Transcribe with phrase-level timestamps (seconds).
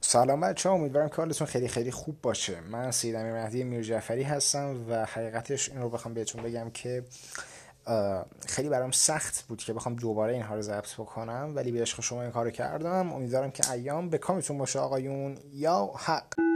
[0.00, 2.60] سلام بچه ها امیدوارم که حالتون خیلی خیلی خوب باشه.
[2.60, 7.04] من سید امیر مهدی میر جعفری هستم و حقیقتش این رو بخوام بهتون بگم که
[8.46, 12.02] خیلی برام سخت بود که بخوام دوباره اینها رو ضبط بکنم ولی به عشق خب
[12.02, 13.12] شما این کارو کردم.
[13.12, 15.38] امیدوارم که ایام به کامتون باشه آقایون.
[15.52, 16.49] یا حق.